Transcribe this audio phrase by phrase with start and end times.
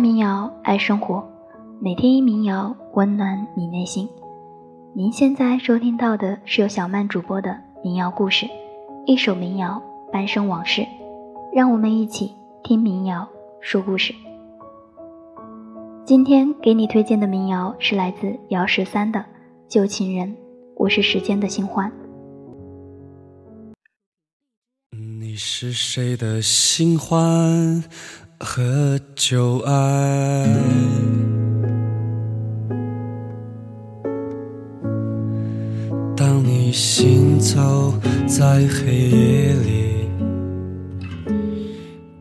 [0.00, 1.22] 民谣，爱生活，
[1.78, 4.08] 每天一民谣，温暖你内心。
[4.94, 7.54] 您现在收听到的是由小曼主播的
[7.84, 8.46] 民谣故事，
[9.04, 10.86] 一首民谣，半生往事。
[11.52, 12.32] 让我们一起
[12.64, 13.28] 听民谣，
[13.60, 14.14] 说故事。
[16.06, 19.20] 今天给你推荐的民谣是来自姚十三的
[19.68, 20.28] 《旧情人》，
[20.76, 21.92] 我是时间的新欢。
[25.20, 27.84] 你是谁的新欢
[28.42, 30.46] 和旧爱？
[36.16, 37.92] 当你行走
[38.26, 40.08] 在黑夜里，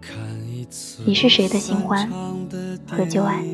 [0.00, 0.16] 看
[0.48, 2.08] 一次你是谁的新欢
[2.88, 3.44] 和旧爱？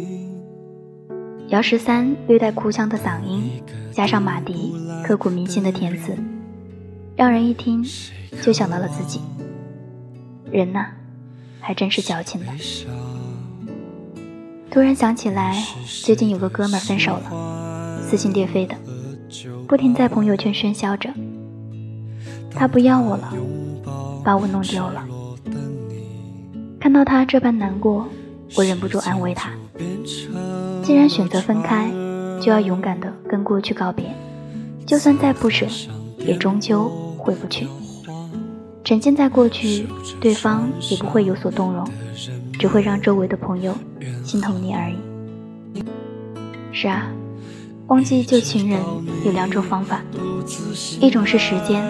[1.49, 6.15] 姚十三略带哭腔的嗓音，加上马迪刻骨铭心的填词，
[7.17, 7.83] 让人一听
[8.43, 9.19] 就想到了自己。
[10.53, 10.87] 人呐，
[11.61, 12.53] 还真是矫情呢。
[14.71, 15.63] 突然想起来，
[16.05, 18.77] 最近有个哥们分手了，撕心裂肺的，
[19.67, 21.11] 不停在朋友圈喧嚣着，
[22.55, 23.33] 他不要我了，
[24.25, 25.05] 把我弄丢了。
[26.79, 28.09] 看到他这般难过，
[28.57, 29.51] 我忍不住安慰他：
[30.85, 31.91] 既然选择分开，
[32.41, 34.07] 就要勇敢的跟过去告别，
[34.87, 35.67] 就算再不舍，
[36.19, 37.67] 也终究回不去。
[38.83, 39.87] 沉浸在过去，
[40.21, 41.87] 对方也不会有所动容，
[42.59, 43.77] 只会让周围的朋友
[44.25, 44.97] 心疼你而已。
[46.73, 47.09] 是啊，
[47.89, 48.81] 忘记旧情人
[49.25, 50.03] 有两种方法，
[51.01, 51.85] 一种是时间，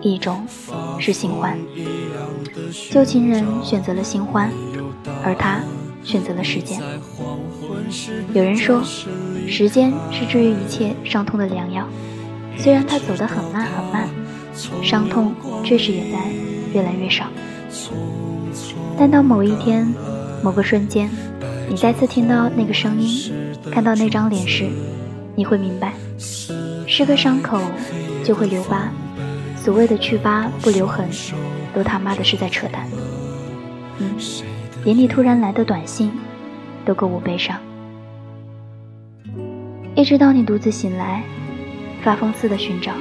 [0.00, 0.46] 一种
[0.98, 1.58] 是新欢。
[2.90, 4.50] 旧情人选择了新欢，
[5.24, 5.60] 而他
[6.04, 6.80] 选择了时间。
[8.32, 8.82] 有人说，
[9.48, 11.86] 时间是治愈一切伤痛的良药，
[12.56, 14.08] 虽然它走得很慢很慢。
[14.82, 16.18] 伤痛确实也在
[16.72, 17.26] 越来越少，
[18.98, 19.86] 但到某一天、
[20.42, 21.10] 某个瞬间，
[21.68, 23.32] 你再次听到那个声音，
[23.70, 24.66] 看到那张脸时，
[25.34, 27.60] 你会明白，是个伤口
[28.24, 28.90] 就会留疤，
[29.56, 31.08] 所谓的去疤不留痕，
[31.74, 32.86] 都他妈的是在扯淡。
[33.98, 34.14] 嗯，
[34.84, 36.10] 连你突然来的短信，
[36.84, 37.56] 都够我悲伤。
[39.94, 41.22] 一直到你独自醒来，
[42.02, 42.92] 发疯似的寻找，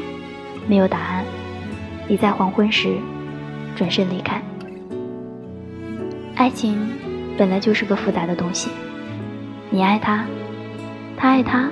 [0.67, 1.23] 没有答案。
[2.11, 2.97] 你在黄昏时
[3.73, 4.41] 转身离开。
[6.35, 6.77] 爱情
[7.37, 8.69] 本来就是个复杂的东西，
[9.69, 10.25] 你爱他，
[11.15, 11.69] 他爱他，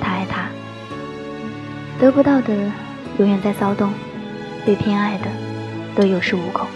[0.00, 0.48] 他爱他。
[2.00, 2.52] 得不到的
[3.18, 3.92] 永远在骚动，
[4.66, 5.26] 被偏爱的
[5.94, 6.66] 都有恃无恐。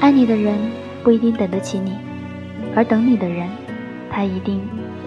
[0.00, 0.56] 爱你的人
[1.04, 1.92] 不一定等得起你，
[2.74, 3.46] 而等你的人，
[4.10, 4.62] 他一定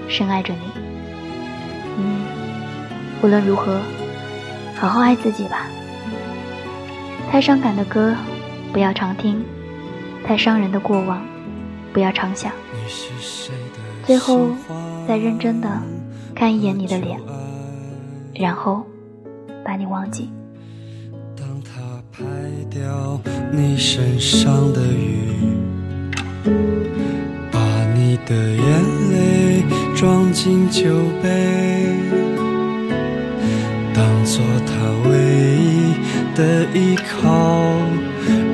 [0.08, 0.60] 深爱着你。
[1.98, 2.22] 嗯，
[3.24, 3.80] 无论如何，
[4.76, 5.66] 好好爱自己吧。
[7.34, 8.16] 太伤感的歌，
[8.72, 9.42] 不要常听；
[10.24, 11.20] 太伤人的过往，
[11.92, 12.52] 不要常想。
[14.06, 14.52] 最后，
[15.08, 15.68] 再认真的
[16.36, 17.20] 看一眼你的脸，
[18.36, 18.86] 然后
[19.66, 20.30] 把你忘记。
[21.36, 22.24] 当他拍
[22.70, 23.20] 掉
[23.52, 25.58] 你身上的雨，
[27.52, 27.60] 把
[27.96, 29.64] 你的眼泪
[29.96, 30.84] 装进酒
[31.24, 31.88] 杯，
[33.92, 35.18] 当做他唯
[35.58, 35.93] 一。
[36.36, 37.30] 的依靠，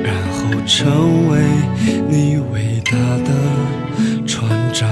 [0.02, 1.40] 然后成为
[2.08, 2.92] 你伟大
[3.24, 3.30] 的
[4.26, 4.86] 船长，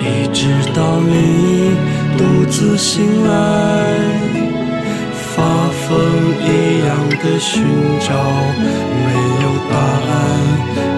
[0.00, 1.70] 一直到你
[2.18, 3.34] 独自醒来，
[5.14, 5.96] 发疯
[6.40, 6.48] 一
[6.84, 6.88] 样
[7.22, 7.62] 的寻
[8.00, 8.12] 找，
[9.04, 9.08] 没
[9.42, 10.12] 有答案。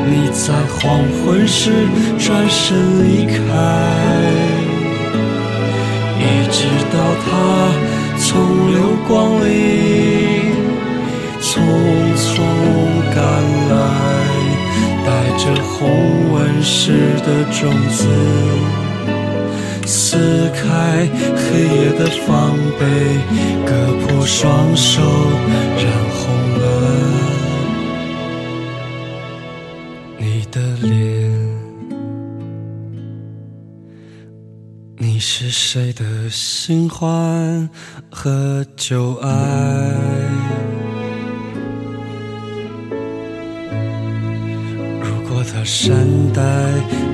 [0.09, 1.71] 你在黄昏时
[2.19, 3.35] 转身离开，
[6.19, 6.59] 一直
[6.93, 7.56] 到他。
[8.37, 8.77] 从流
[9.09, 9.49] 光里
[11.41, 11.49] 匆
[12.19, 12.29] 匆
[13.15, 13.19] 赶
[13.71, 13.75] 来，
[15.07, 15.09] 带
[15.39, 15.75] 着红
[16.35, 17.99] 纹石的种子，
[19.87, 22.85] 撕开黑夜的防备，
[23.65, 23.71] 割
[24.03, 25.01] 破双手，
[25.79, 26.29] 染红
[35.17, 37.71] 你是谁的新欢
[38.11, 39.31] 和旧爱？
[45.01, 45.97] 如果他善
[46.35, 46.43] 待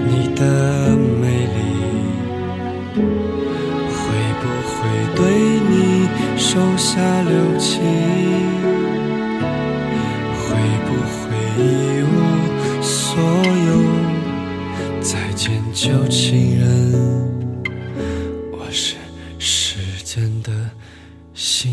[0.08, 1.60] 你的美丽，
[3.86, 4.02] 会
[4.40, 4.74] 不会
[5.14, 5.22] 对
[5.70, 5.72] 你
[6.36, 7.80] 手下留情？
[10.42, 10.42] 会
[10.88, 11.22] 不会
[11.56, 11.62] 一
[12.02, 13.14] 无所
[13.68, 13.70] 有，
[15.00, 17.41] 再见旧情人？
[18.72, 18.96] 是
[19.38, 20.50] 时间的
[21.34, 21.71] 心。